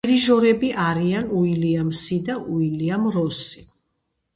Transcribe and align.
დირიჟორები 0.05 0.71
არიან 0.83 1.29
უილიამსი 1.41 2.21
და 2.31 2.41
უილიამ 2.59 3.09
როსი. 3.23 3.69